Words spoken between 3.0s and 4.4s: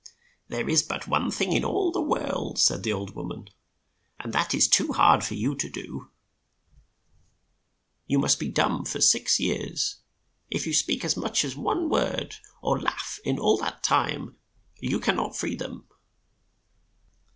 wom an, "and